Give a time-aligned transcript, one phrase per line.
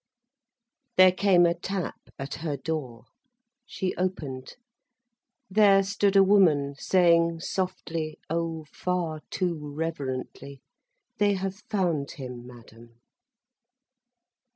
[0.97, 3.05] There came a tap at her door.
[3.67, 4.55] She opened.
[5.47, 10.63] There stood a woman, saying softly, oh, far too reverently:
[11.19, 12.99] "They have found him, madam!"